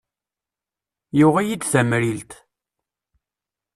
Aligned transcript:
Yuɣ-iyi-d 1.17 1.63
tamrilt. 1.71 2.31